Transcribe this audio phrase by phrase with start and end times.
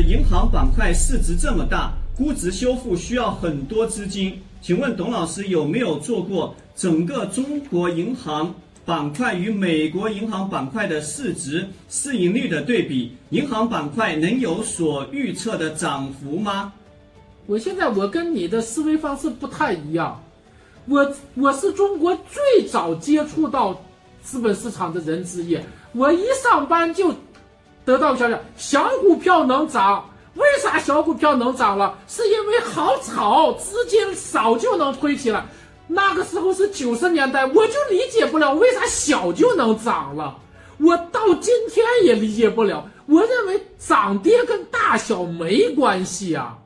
[0.00, 13.12] 银行板块市值这么大，估值修复需要很多资金，请问董老师有没有做过整个中国银行板块与美国银行板块的市值、市盈率的对比？
[13.30, 16.72] 银行板块能有所预测的涨幅吗？
[17.46, 20.22] 我现在我跟你的思维方式不太一样，
[20.86, 23.80] 我我是中国最早接触到
[24.22, 25.58] 资本市场的人之一，
[25.92, 27.14] 我一上班就
[27.88, 30.04] 得到消息，小股票能涨。
[30.34, 31.96] 为啥小股票能涨了？
[32.06, 35.42] 是因为好炒，资金少就能推起来。
[35.86, 40.36] 那个时候是九十年代，我就理解不了为啥小就能涨了。
[40.76, 42.86] 我到今天也理解不了。
[43.06, 46.58] 我认为涨跌跟大小没关系啊。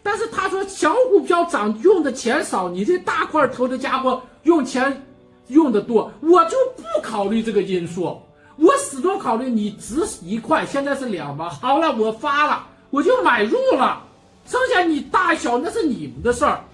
[0.00, 5.02] 但是他说小股票涨用的钱少，你这大块头的家伙用钱
[5.48, 8.22] 用的多，我就不考虑这个因素。
[8.58, 14.02] 我始终考虑你值一块，现在是两毛，好了，我发了，我就买入了。
[14.44, 16.64] 剩下你大小那是你们的事儿，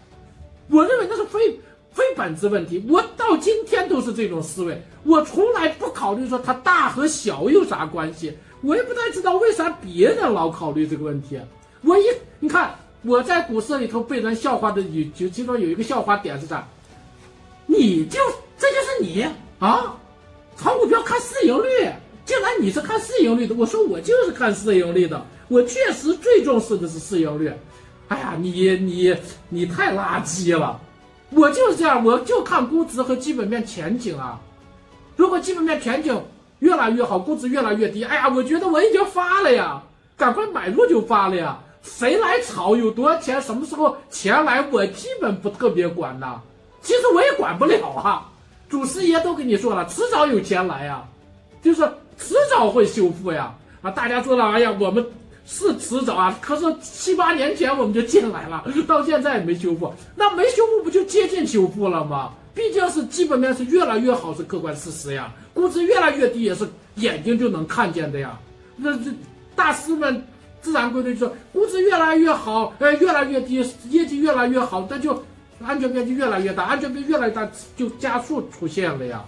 [0.69, 1.61] 我认为那是非
[1.92, 2.84] 非本质问题。
[2.89, 8.36] 我到今天都是这种思维，我从来不考虑说它大和小有啥关系。
[8.62, 11.39] 我也不太知道为啥别人老考虑这个问题。
[11.83, 12.03] 我一
[12.41, 12.75] 你看。
[13.06, 16.67] 我在股市里头被人笑话的有就其中有一个笑话点是啥？
[17.67, 18.19] 你就
[18.56, 19.27] 这就是你
[19.58, 19.95] 啊，
[20.56, 21.91] 炒股票看市盈率，
[22.24, 23.55] 竟然你是看市盈率的。
[23.55, 27.52] 我说我就是看市盈率的，我确实最重视的是市盈率。
[28.08, 29.16] 哎呀，你你
[29.48, 30.80] 你太垃圾了，
[31.30, 34.41] 我就是这样，我就看估值和基本面前景啊。
[35.16, 36.22] 如果基本面前景
[36.58, 39.83] 越来越好，估值越来越低，哎呀，我觉得我已经发了呀，
[40.16, 41.58] 赶快买入就发了呀。
[41.83, 43.41] 谁来炒有多少钱？
[43.42, 44.66] 什么时候钱来？
[44.70, 46.41] 我基本不特别管呐。
[46.80, 48.30] 其实我也管不了啊。
[48.69, 51.05] 祖师爷都跟你说了，迟早有钱来呀，
[51.62, 51.83] 就是
[52.19, 53.55] 迟早会修复呀。
[53.83, 55.05] 啊，大家说了，哎呀，我们
[55.47, 56.37] 是迟早啊。
[56.41, 59.92] 可是七八年前我们就进来了， 到现在也没修复。
[60.17, 62.33] 那没修复不就接近修复了吗？
[62.55, 65.33] 毕竟是基本面是越来越好，是客观事实呀。
[65.53, 68.39] 估值越来越低也是眼睛就能看见的呀。
[68.77, 69.11] 那这
[69.55, 70.24] 大师们。
[70.64, 75.23] 自然规律就是估值越来越好，呃，越来越低，业绩越来越好，那就
[75.63, 79.25] 安全边际越来越大，安全边越来越大就加速出现了呀，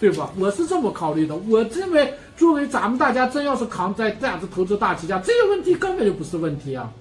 [0.00, 0.30] 对吧？
[0.38, 1.36] 我是这么考虑的。
[1.36, 6.92] 我认为，作为咱们大家真要是扛在价值投资大旗下，这个问题根本就不是问题啊，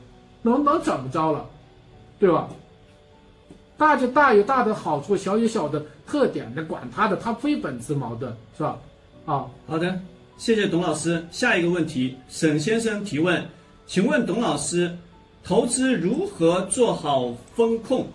[0.41, 1.45] 能能怎么着了，
[2.19, 2.47] 对吧？
[3.77, 8.77] 大就大有大的好处，小有小的特点，的管他的，它非本质矛盾，是吧？
[9.25, 9.99] 啊，好的，
[10.37, 11.25] 谢谢董老师。
[11.31, 13.43] 下一个问题，沈先生提问。
[13.87, 14.97] 请问董老师，
[15.43, 18.07] 投资如何做好风控？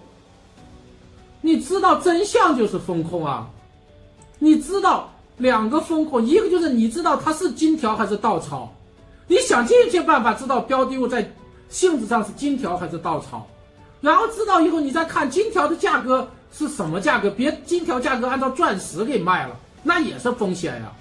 [1.40, 3.48] 你知道真相就是风控啊！
[4.38, 8.72] 你知道两个风控，一个就是你知道它是金条还是稻草，
[9.26, 11.30] 你想尽一切办法知道标的物在
[11.68, 13.46] 性质上是金条还是稻草，
[14.00, 20.92] 然后知道以后你再看金条的价格是什么价格，别金条价格按照钻石给卖了，那也是风险呀。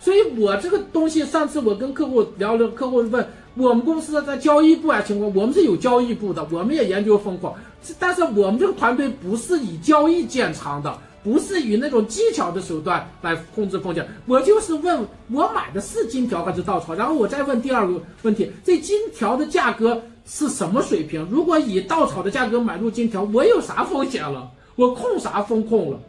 [0.00, 3.28] 所以我这个东西，上次我跟客户聊聊，客户问。
[3.56, 7.54] 我们公司在交易部啊情况，我们是有交易部的，我们也研究风控，
[7.98, 14.04] 但是我们这个团队不是以交易建仓的，不是以那种技巧的手段来控制风险。
[14.26, 21.26] 我就是问我买的是金条还是稻草，然后我再问第二个问题，这金条的价格是什么水平？
[21.30, 24.50] 如果以稻草的价格买入金条，我有啥风险了？
[24.74, 26.00] 我控啥风控了？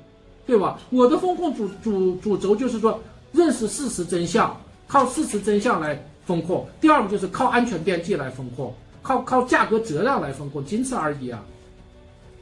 [0.48, 0.80] 对吧？
[0.90, 3.00] 我的风控主主主轴就是说
[3.32, 6.04] 认识事实真相，靠事实真相来。
[6.25, 11.44] 风控，第二个就是靠安全边际来风控，靠靠价格折让来风控，仅此而已啊。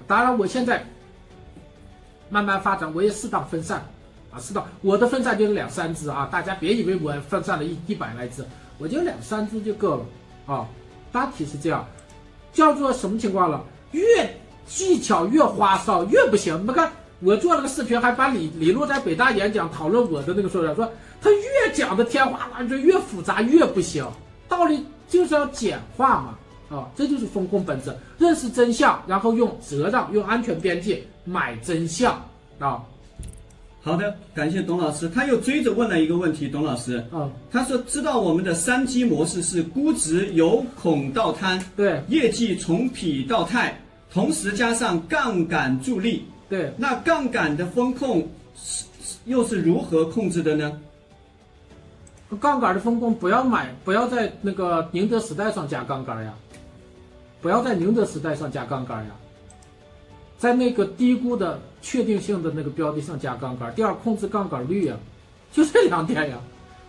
[0.07, 0.85] 当然，我现在
[2.29, 3.85] 慢慢发展，我也适当分散
[4.31, 8.43] 啊，适当我的分散就是两三只啊，大家别以为我分散了一一百来只，
[8.77, 10.05] 我就两三只就够了
[10.45, 10.67] 啊。
[11.11, 11.85] 大体是这样，
[12.51, 13.63] 叫做什么情况了？
[13.91, 14.01] 越
[14.65, 16.65] 技巧越花哨越不行。
[16.65, 16.91] 你看
[17.23, 20.91] 我做了个视频，还把李李璐在北大演讲讨论我的那个说法，说。
[21.21, 24.05] 他越讲的天花乱坠，越复杂越不行。
[24.49, 32.21] 道理就是要简化嘛，啊，这就是风控本质，认识真相，然后用责让、用安全边界买真相
[32.59, 32.83] 啊。
[33.81, 35.07] 好的，感谢董老师。
[35.07, 43.81] 他又追着问了一个问题，董老师，啊，他说知道我们的三基模式是估值由恐到贪，对，业绩从痞到泰，
[44.11, 48.85] 同时加上杠杆助力，对，那杠杆的风控是
[49.25, 50.79] 又是如何控制的呢？
[52.39, 56.31] 杠杆的风控不要买，不要在那个宁德时代上加杠杆呀，
[57.41, 59.11] 不要在宁德时代上加杠杆呀，
[60.37, 63.73] 在那个低估的确定性的那个标的上加杠杆。
[63.73, 64.95] 第二，控制杠杆率呀，
[65.51, 66.37] 就这两点呀，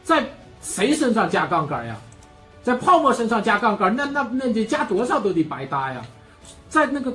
[0.03, 0.27] 在
[0.61, 1.97] 谁身上加杠杆呀？
[2.63, 6.05] 在泡沫身上加杠杆，那那那得加多少都得白搭呀。
[6.69, 7.11] 在那个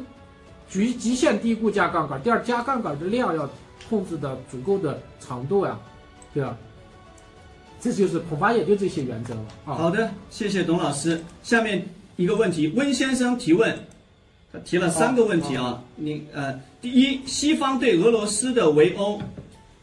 [0.69, 3.49] 极极限低估加杠杆，第二加杠杆的量要
[3.89, 5.77] 控制的足够的长度呀，
[6.33, 6.55] 对吧？
[7.81, 9.73] 这就是恐怕也就这些原则了啊。
[9.73, 11.23] 好的，谢谢董老师。
[11.43, 11.81] 下面
[12.17, 13.73] 一个问题，温先生提问，
[14.51, 15.81] 他提了三个问题啊。
[15.95, 19.21] 你呃，第一，西方对俄罗斯的围殴，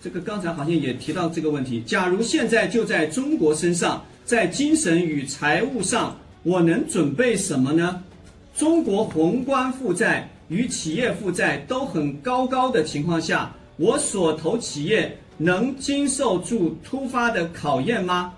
[0.01, 1.81] 这个刚才好像也提到这个问题。
[1.87, 8.03] 假如现在就在中国身上，在精神与财务上，我能准备什么呢？
[8.55, 15.17] 中国宏观负债与企业负债都很高高的情况下，我所投企业。
[15.39, 18.33] 能经受住突发的考验吗？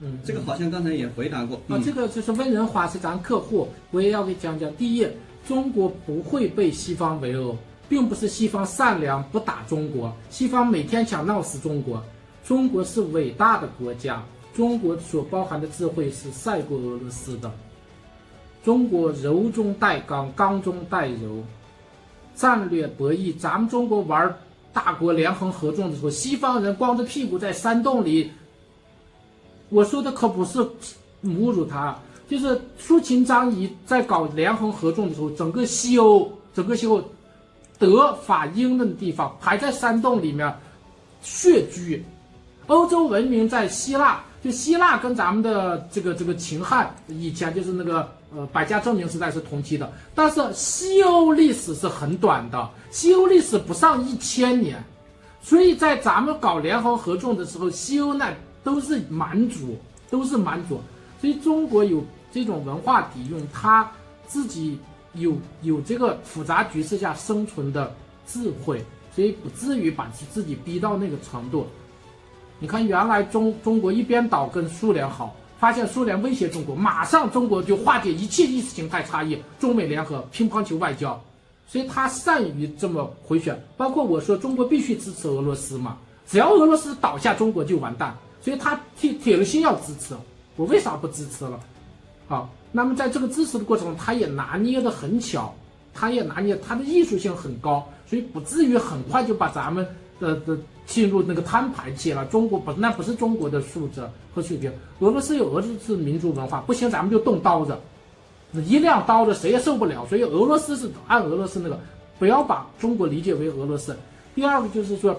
[0.00, 1.58] 嗯，这个好像刚才也回答过。
[1.66, 4.70] 啊，这个就是温仁华是咱客户，我也要给讲讲。
[4.74, 5.08] 第一，
[5.46, 7.56] 中国不会被西方围殴，
[7.88, 12.04] 并不是西方善良不打中国，西方每天想闹死中国。
[12.44, 14.22] 中国是伟大的国家，
[14.52, 17.50] 中国所包含的智慧是赛过俄罗斯的。
[18.68, 21.42] 中国柔中带刚，刚中带柔，
[22.34, 24.36] 战略博弈，咱们中国玩。
[24.74, 28.30] 大国联横合纵的时候，西方人光着屁股在山洞里。
[29.70, 30.58] 我说的可不是
[31.24, 31.96] 侮辱他，
[32.28, 37.02] 就是苏秦张仪在搞联横合纵的时候，整个西欧，整个西欧，
[37.78, 40.54] 德法英的地方还在山洞里面
[41.22, 42.04] 穴居。
[42.66, 48.06] 欧洲文明在希腊，就希腊跟咱们的这个这个秦汉以前就是那个。
[48.36, 54.84] 呃，百家争鸣时代是同期的，但是西欧历史是很短的，西欧历史不上一千年，
[55.40, 58.30] 所以在咱们搞联合合纵的时候，西欧那
[58.62, 59.78] 都是蛮族，
[60.10, 60.78] 都是蛮族，
[61.20, 63.90] 所以中国有这种文化底蕴，他
[64.26, 64.78] 自己
[65.14, 67.94] 有有这个复杂局势下生存的
[68.26, 68.84] 智慧，
[69.14, 71.66] 所以不至于把自己逼到那个程度。
[72.58, 75.34] 你看，原来中中国一边倒跟苏联好。
[75.58, 81.20] 发现苏联威胁中国，马上中国就化解一切意识形态差异，中美联合乒乓球外交，
[81.66, 83.60] 所以他善于这么回旋。
[83.76, 90.14] 包括我说中国必须支持俄罗斯嘛，只要俄罗斯倒下，中国就完蛋，所以他铁铁了心要支持。
[90.54, 91.58] 我为啥不支持了？
[92.28, 95.54] 好，那么在这个支持的过程中，他也拿捏的很巧，
[95.92, 99.84] 他也拿捏他的艺术性很高，所以不至于很快就把咱们
[100.20, 100.58] 的的。
[100.88, 104.00] 进入那个摊牌期了，中国不，那不是中国的素质
[104.34, 104.72] 和水平。
[105.00, 107.76] 俄罗斯有俄罗斯民族文化，不行，咱们就动刀子，
[108.66, 110.06] 一亮刀子谁也受不了。
[110.06, 111.78] 所以俄罗斯是按俄罗斯那个，
[112.18, 113.94] 不要把中国理解为俄罗斯。
[114.34, 115.14] 第二个就是说，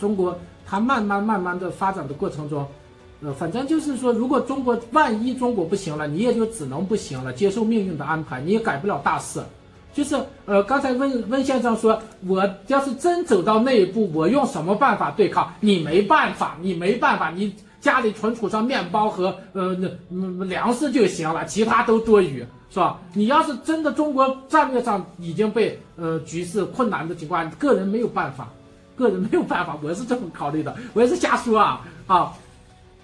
[0.00, 0.36] 中国
[0.66, 2.66] 它慢慢慢慢的发展的过程中，
[3.20, 9.40] 呃，反正就是说，如果中国万一中国不行了，你也就只能不行了，接受命运的安排，你也改不了大事。
[9.94, 10.16] 就是
[10.46, 15.52] 呃，刚才温温先生说，我要是真走到那一步，我用什么办法对抗？
[15.60, 22.38] 你没办法，你没办法，你家里存储上面包和呃那嗯粮食就行了，其他都多余，
[22.70, 22.98] 是吧？
[23.12, 28.48] 你要是真的中国战略上已经被呃局势困难的情况，个人没有办法，
[28.96, 32.32] 个人没有办法，我是这么考虑的，我也是瞎说啊啊。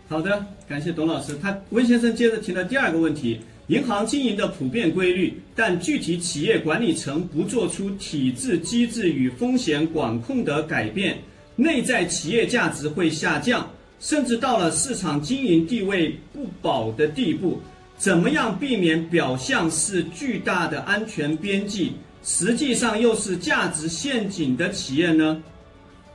[0.08, 1.36] 好的，感谢董老师。
[1.42, 3.42] 他温先生接着提了第二个问题。
[3.68, 11.18] 银行经营的普遍规律，但具体企业管理层不做出体制机制与风险管控的改变，
[11.54, 13.68] 内在企业价值会下降，
[14.00, 17.60] 甚至到了市场经营地位不保的地步。
[17.98, 25.42] 怎么样避免表象是巨大的安全边际，实际上又是价值陷阱的企业呢？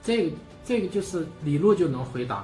[0.04, 0.32] 这个
[0.66, 2.44] 这个就是李璐就能回答。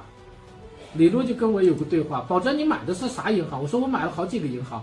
[0.94, 3.60] 李璐就跟我有个对话，保证你买的是啥银行？
[3.60, 4.80] 我说我买了好几个银行。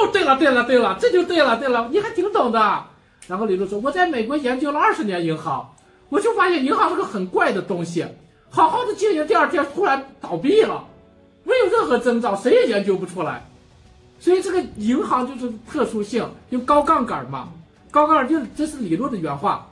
[0.00, 2.84] 哦，对了对了对了，这就对了对了，你还挺懂的。
[3.26, 5.74] 然后李璐说，我在美国研究了二十年银行，
[6.08, 8.04] 我就发现银行是个很怪的东西，
[8.48, 10.84] 好好的经营，第二天突然倒闭了，
[11.44, 13.44] 没有任何征兆，谁也研究不出来。
[14.18, 17.48] 所以这个银行就是特殊性，用高杠杆嘛，
[17.90, 19.66] 高杠杆就这是李璐的原话。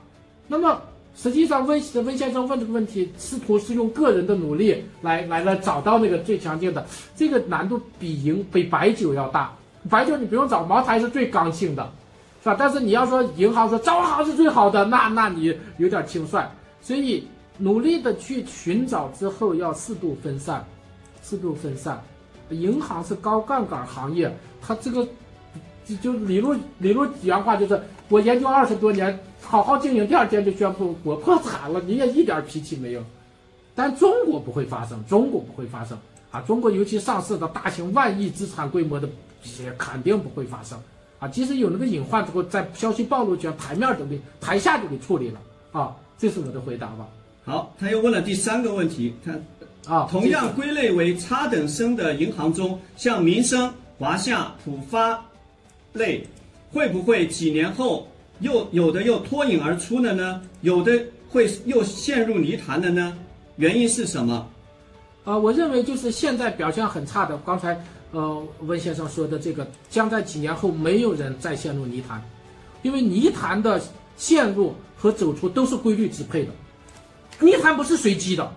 [0.47, 0.81] 那么
[1.15, 9.53] 实际上温温先生问这个问题，试图是用个人的努力来来来找到那个最强劲的，这个难度比银比白酒要大。
[9.87, 11.89] 白酒你不用找，茅台是最刚性的，
[12.43, 12.55] 是吧？
[12.57, 16.45] 但是你要说银行说招行是最好的，那那你有点轻率。
[16.81, 20.65] 所以努力的去寻找之后，要适度分散，
[21.23, 22.01] 适度分散。
[22.49, 25.07] 银行是高杠杆行业，它这个
[25.85, 33.01] 就就理论理论原话就是：我研究二十多年，好好经营，第二天就宣布我破产了，你也一点脾气没有。
[33.75, 35.97] 但中国不会发生，中国不会发生
[36.31, 36.41] 啊！
[36.41, 39.07] 中国尤其上市的大型万亿资产规模的。
[39.63, 40.77] 也肯定不会发生
[41.19, 41.27] 啊！
[41.27, 45.39] 即使有那个隐患之后，在消息暴露前，台面都给台下就给处理了
[45.71, 45.95] 啊！
[46.17, 47.07] 这是我的回答吧。
[47.45, 55.19] 好，他又问了第三个问题，他啊，同样归类为差等生的银行中，像民生、华夏、浦发
[55.93, 56.27] 类，
[56.71, 58.07] 会不会几年后
[58.39, 60.41] 又有的又脱颖而出了呢？
[60.61, 60.91] 有的
[61.29, 63.17] 会又陷入泥潭了呢？
[63.55, 64.47] 原因是什么？
[65.25, 72.23] 啊，我认为就是现在表现很差的，刚才呃温先生说的这个，将在几年后没有人再陷入泥潭，
[72.81, 73.81] 因为泥潭的
[74.17, 76.51] 陷入和走出都是规律支配的，
[77.39, 78.51] 泥潭不是随机的。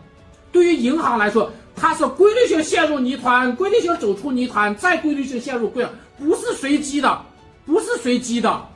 [0.51, 5.87] 对于银行来说，它是规律性陷入泥潭，规律性走出泥潭，再规律性陷入规，
[6.19, 7.23] 不是随机的，
[7.65, 8.69] 不是随机的。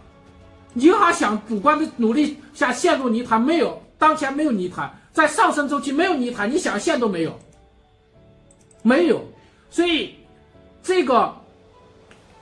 [0.74, 3.82] 银行想主观的努力下陷入泥潭没有？
[3.98, 7.38] 当前没有泥潭，在上升周期没有泥潭，你想陷都没有，
[8.82, 9.22] 没有。
[9.70, 10.14] 所以，
[10.86, 11.34] 这个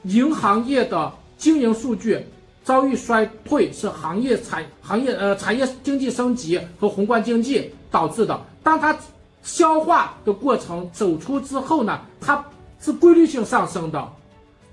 [0.03, 2.23] 银行业的经营数据
[2.63, 8.39] 遭遇衰退是行业产行业呃产业经济升级和宏观经济导致的。
[8.63, 8.95] 当它
[9.43, 12.45] 消化的过程走出之后呢，它
[12.79, 14.13] 是规律性上升的，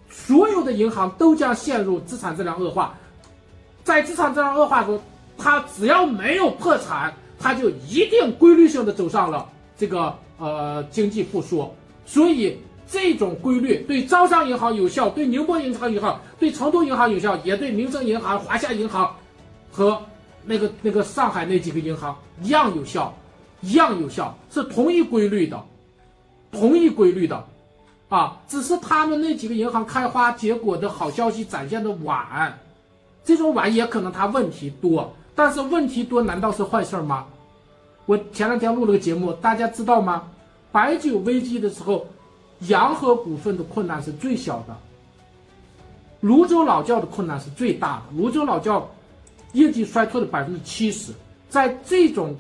[0.10, 2.94] 所有的银行都将陷入资产质量恶化，
[3.86, 5.02] 在资产质量恶化中，
[5.38, 9.48] 它只要没有破产，它就一定规律性的走上了
[9.78, 11.74] 这个呃经济复苏。
[12.06, 12.58] 所以
[12.92, 19.16] 这种规律对招商银行有效，对宁波银行有效，对成都银行有效，也对民生银行、华夏银行
[19.72, 20.00] 和
[20.44, 23.16] 那个那个上海那几个银行一样有效。
[23.64, 25.64] 一样有效，是同一规律的，
[26.52, 27.46] 同一规律的，
[28.10, 32.58] 啊，只是他们那几个银行开花结果的好消息展现的晚，
[33.24, 37.28] 这种晚也可能它问题多，但是问题多难道是坏事吗？
[38.08, 40.24] 我前两天录了个节目，大家知道吗？
[40.72, 42.08] 白酒危机的时候，
[42.68, 44.76] 洋河股份的困难是最小的，
[46.20, 48.90] 泸州老窖的困难是最大的，泸州老窖
[49.54, 51.12] 业绩衰退了百分之七十，
[51.50, 52.36] 在这种。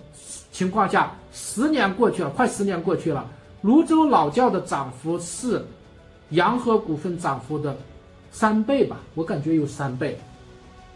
[0.53, 3.25] 情况下，十年过去了，快十年过去了，
[3.61, 5.65] 泸州老窖的涨幅是
[6.31, 7.73] 洋河股份涨幅的
[8.31, 8.97] 三倍吧？
[9.15, 10.19] 我感觉有三倍。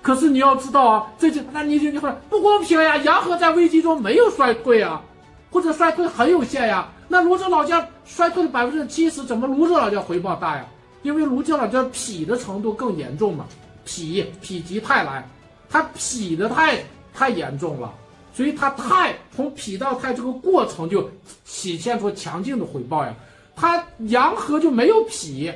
[0.01, 2.97] 可是你要知道啊，这就那你就你说不公平呀！
[2.97, 5.01] 洋河在危机中没有衰退啊，
[5.49, 6.89] 或者衰退很有限呀。
[7.07, 10.65] 那泸州老窖衰退了百分之七十，怎么泸州老窖回报大呀？
[11.03, 13.45] 因为泸州老窖痞的程度更严重嘛，
[13.85, 15.27] 痞否极泰来，
[15.69, 16.83] 它痞的太
[17.13, 17.93] 太严重了。
[18.33, 21.09] 所以它泰从脾到泰这个过程就
[21.45, 23.13] 体现出强劲的回报呀，
[23.55, 25.51] 它洋河就没有脾，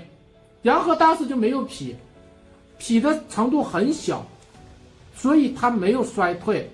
[0.62, 1.96] 洋河当时就没有脾，
[2.78, 4.26] 脾的程度很小，
[5.16, 6.72] 所以它没有衰退，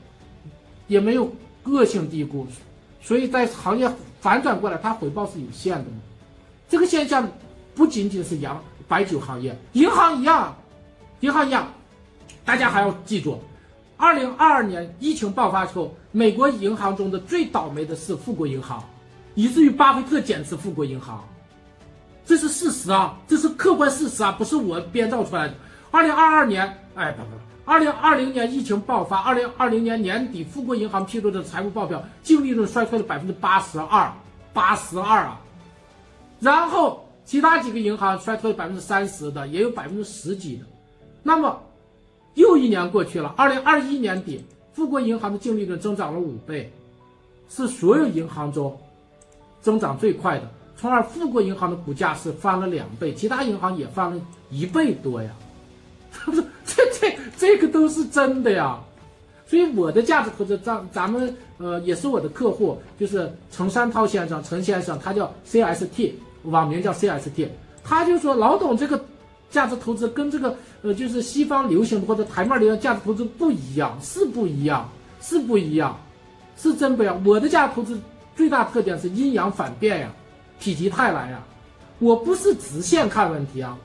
[0.88, 2.46] 也没有恶性低估，
[3.02, 3.90] 所以在行业
[4.26, 5.86] 反转过来，它回报是有限的。
[6.68, 7.30] 这个现象
[7.76, 10.56] 不仅仅是洋白酒行业，银行一样，
[11.20, 11.72] 银行一样，
[12.44, 13.40] 大家还要记住。
[13.98, 18.84] 二零二二年疫情爆发之后，美国银行中的最倒霉的是富国银行，
[19.36, 21.24] 以至于巴菲特减持富国银行，
[22.26, 25.54] 这是事实啊，这是客观事实啊，不是我编造出来的。
[25.92, 26.66] 二零二二年，
[26.96, 34.12] 哎不不不，二零二零年疫情爆发，二零二零年年底富国银行披露的财务报表，净利润衰退了百分之八十二，
[34.54, 35.42] 八十二啊，
[36.40, 40.66] 然后其他几个银行衰退了百分之三十的，也有百分之十几的，
[41.22, 41.60] 那么。
[42.36, 44.44] 又一年过去了，二零二一年底，
[44.74, 46.70] 富国银行的净利润增长了五倍，
[47.48, 48.78] 是所有银行中
[49.62, 50.52] 增长最快的。
[50.76, 55.32] 从而，富国银行的股价是翻了两倍，其他银行也翻了一倍多呀。
[56.26, 58.80] 不是，这这这个都是真的呀。
[59.48, 66.14] 所以我的价值投资，咱咱们呃也是我的客户，就是陈山涛先生，陈先生，他叫 CST，
[66.44, 67.48] 网名叫 CST，
[67.84, 69.04] 他就说老董这个。
[69.52, 74.90] 价值投资跟这个呃，就是西方流行的或者台面流行价值投资不一样，是不一样，
[75.22, 75.98] 是不一样，
[76.58, 77.22] 是真不一样。
[77.24, 77.98] 我的价值投资
[78.36, 80.12] 最大特点是阴阳反变呀，
[80.60, 81.42] 否极泰来呀。
[82.00, 83.78] 我不是直线看问题啊，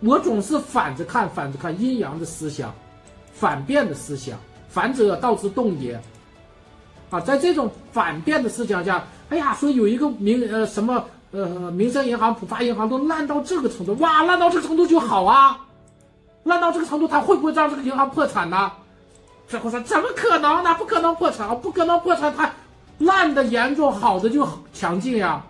[0.00, 2.74] 我总是反着看，反着看阴阳的思想，
[3.32, 4.38] 反变的思想，
[4.68, 6.00] 反者道之动也。
[7.10, 11.04] 啊，在这种反变的思想下，哎呀，说有一个民呃什么。
[11.32, 15.56] 呃，民生银行、浦发银行都烂到这个程度，哇，烂到这个程度就好啊，
[16.42, 18.72] 烂到这个程度，他会不会让这个银行破产呢？
[19.46, 20.74] 最后说怎么可能呢？
[20.74, 22.50] 不可能破产啊，不可能破产，它
[22.98, 25.40] 烂的严重，好的就强劲呀。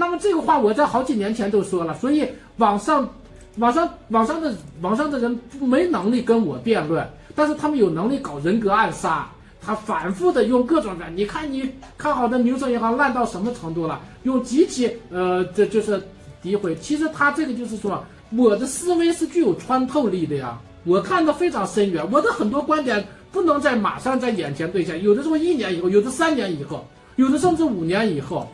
[0.00, 2.24] 那么这个话我在好几年前都说了，所以
[2.58, 3.08] 网上、
[3.56, 9.28] 网上、网上的网上的人没能力跟我辩论，但是他们有能力搞人格暗杀。
[9.60, 14.00] 他反复的用各种的，你看你看好的民生银行烂到什么程度了？
[14.22, 16.00] 用极其呃，这就是
[16.44, 16.76] 诋毁。
[16.76, 18.02] 其实他这个就是说，
[18.36, 22.08] 我的思维是具有穿透力的呀，我看的非常深远。
[22.12, 26.86] 我的很多观点不能在马上在眼前兑现，有的时候一年以后，有的三年以后，
[27.16, 28.48] 有的甚至五年以后。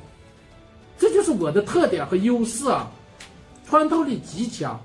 [0.98, 2.90] 这就是我的特点和优势啊，
[3.68, 4.80] 穿透力极强。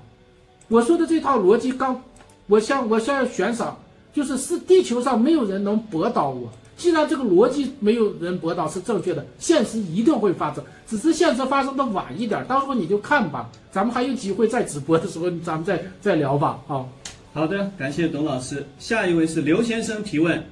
[0.68, 2.00] 我说的这套逻辑，刚
[2.46, 3.76] 我向我向悬赏，
[4.12, 6.48] 就是是地球上没有人能驳倒我。
[6.76, 12.42] 既然这个逻辑没有人驳倒是正确的，现实一定会发生，只是现实发生的晚一点。
[12.46, 16.58] 到时候你就看吧，咱们还有机会在直播的时候，咱们再再聊吧。
[16.66, 16.88] 好，
[17.34, 18.66] 好的，感谢董老师。
[18.78, 20.42] 下一位是刘先生提问，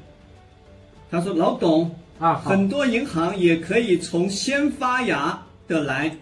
[1.10, 6.16] 他说：“老董啊，很多银行也可以从先发芽。”的来，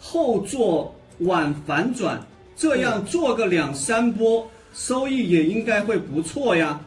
[0.00, 2.18] 后做晚反转，
[2.56, 6.80] 这样做个两三波，收益也应该会不错呀。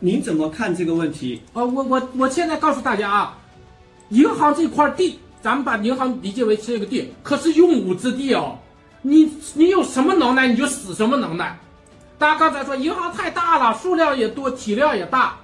[0.00, 1.40] 您怎么看这个问题？
[1.52, 3.38] 啊，我我我现在告诉大家啊，
[4.08, 8.58] 银行这块地，咱们把银行理解为这个地，可是用武之地哦。
[9.02, 11.58] 你你有什么能耐，你就使什么能耐。
[12.18, 15.36] 大家刚才说银行太大了，数量也多，体量也大，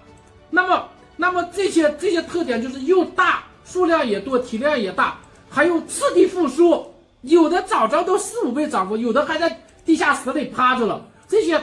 [0.48, 5.18] 那么那么这些这些特点就是又大，数量也多，体量也大。
[5.50, 11.04] 还有次第复苏，有的早早都四五倍涨幅，有的还在地下室里趴着了。
[11.26, 11.60] 这些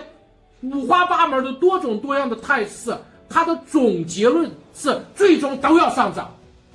[0.62, 2.96] 五花八门的多种多样的态势，
[3.30, 6.30] 它的总结论是最终都要上涨。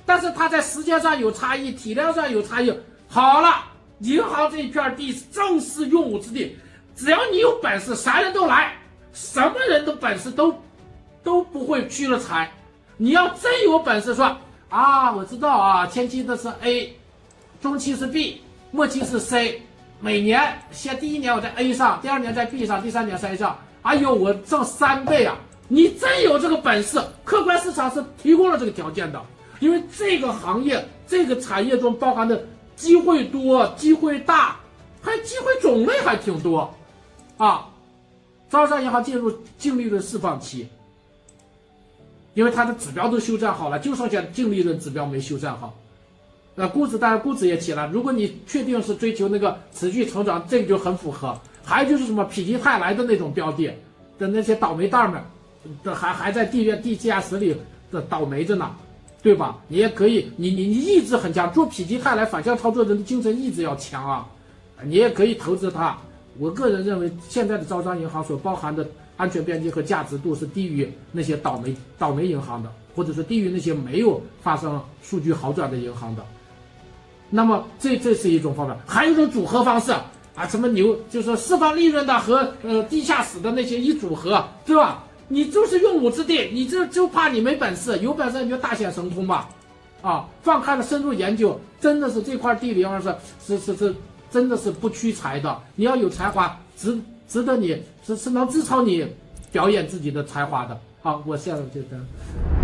[0.05, 2.73] 但是它在时间上有差异，体量上有差异。
[3.07, 3.63] 好了，
[3.99, 6.57] 银行这一片地正是用武之地，
[6.95, 8.75] 只要你有本事，啥人都来，
[9.13, 10.53] 什么人的本事都
[11.23, 12.51] 都不会屈了财。
[12.97, 14.35] 你要真有本事说
[14.69, 16.97] 啊，我知道啊，前期的是 A。
[17.63, 18.41] 中期是 B，
[18.71, 19.61] 末期是 C，
[20.01, 23.57] 每年先第一年我在 A 上，第二年在 B 上，第三年在 C 上。
[23.83, 25.37] 哎呦，我挣三倍啊！
[25.69, 29.21] 你真有这个本事，客观市场是提供了这个条件的，
[29.61, 34.57] 因为这个行业、这个产业中包含的机会多、机会大，
[35.01, 36.69] 还机会种类还挺多，
[37.37, 37.69] 啊！
[38.49, 40.67] 招商银行进入净利润释放期，
[42.33, 45.73] 因为它的指标都修正好了，就剩下净利润指标没修正好。
[46.55, 47.89] 那估值当然估值也起了。
[47.91, 51.39] 如果你确定是追求那个持续成长，这个就很符合。
[51.63, 53.71] 还有就是什么否极泰来的那种标的
[54.19, 55.21] 的那些倒霉蛋们，
[55.83, 57.55] 这还还在地院地下室里
[57.89, 58.69] 的倒霉着呢，
[59.21, 59.57] 对吧？
[59.67, 64.27] 你也可以，你你你意志很强，做否极泰来反向操作人的精神意志要强啊。
[64.83, 65.97] 你也可以投资它。
[66.37, 76.25] 我个人认为，现在的招商银行所包含的安全边际和价值度是低于那些倒霉倒霉银行的，或者是低于那些没有发生数据好转的银行的。
[77.35, 79.91] 那么这这是一种方法，还有一种组合方式
[80.35, 85.03] 啊，什么牛就是释放利润的和呃地下室的那些一组合，对吧？
[85.29, 89.49] 你就是用武之地，你这就怕你没本事，有本事你就大显神通吧，
[90.03, 93.95] 啊，放开了深入研究，真的是这块地里面是是是是，
[94.29, 96.95] 真的是不屈才的，你要有才华，值
[97.27, 99.07] 值得你是是能支撑你
[99.51, 100.79] 表演自己的才华的。
[101.01, 102.62] 好，我现在就这样。